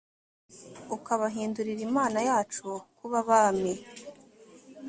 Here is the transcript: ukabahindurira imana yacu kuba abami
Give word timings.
ukabahindurira 0.95 1.81
imana 1.89 2.19
yacu 2.29 2.67
kuba 2.97 3.17
abami 3.23 3.73